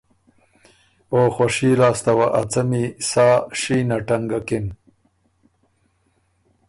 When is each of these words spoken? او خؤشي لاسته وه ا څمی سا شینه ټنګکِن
او 1.13 1.19
خؤشي 1.35 1.71
لاسته 1.79 2.11
وه 2.17 2.27
ا 2.39 2.41
څمی 2.51 2.83
سا 3.09 3.27
شینه 3.59 3.97
ټنګکِن 4.07 4.65